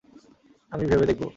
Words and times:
আমি 0.71 0.85
ভেবে 0.85 1.05
দেখবো। 1.05 1.27